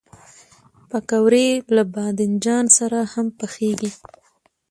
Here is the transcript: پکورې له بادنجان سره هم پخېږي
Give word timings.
پکورې 0.89 1.47
له 1.75 1.83
بادنجان 1.95 2.65
سره 2.77 2.99
هم 3.13 3.25
پخېږي 3.39 3.91